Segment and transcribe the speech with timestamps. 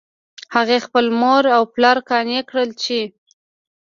[0.55, 2.99] هغې خپل مور او پلار قانع کړل چې